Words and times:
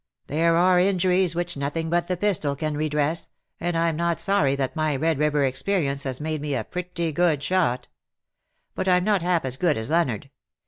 There 0.25 0.55
are 0.55 0.79
injuries 0.79 1.35
which 1.35 1.55
nothing 1.55 1.87
but 1.91 2.07
the 2.07 2.17
pistol 2.17 2.55
can 2.55 2.75
redress, 2.75 3.29
and 3.59 3.75
I^m 3.75 3.95
not 3.95 4.19
sorry 4.19 4.55
that 4.55 4.75
my 4.75 4.95
Eed 4.95 5.19
River 5.19 5.45
experience 5.45 6.05
has 6.05 6.19
made 6.19 6.41
me 6.41 6.55
a 6.55 6.63
pretty 6.63 7.11
good 7.11 7.43
shot. 7.43 7.87
But 8.73 8.87
Vm 8.87 9.03
not 9.03 9.21
half 9.21 9.45
as 9.45 9.57
good 9.57 9.77
as 9.77 9.91
Leonard. 9.91 10.31